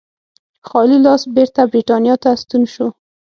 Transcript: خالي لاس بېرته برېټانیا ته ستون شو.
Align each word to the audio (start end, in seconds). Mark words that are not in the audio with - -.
خالي 0.67 0.97
لاس 1.05 1.21
بېرته 1.35 1.61
برېټانیا 1.71 2.15
ته 2.23 2.29
ستون 2.41 2.63
شو. 2.73 2.87